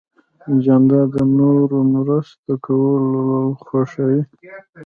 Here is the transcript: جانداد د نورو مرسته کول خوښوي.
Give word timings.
جانداد 0.63 1.07
د 1.15 1.17
نورو 1.37 1.79
مرسته 1.93 2.51
کول 2.65 3.05
خوښوي. 3.65 4.21